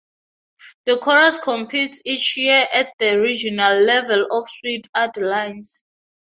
[0.87, 5.83] The chorus competes each year at the "regional" level of Sweet Adelines.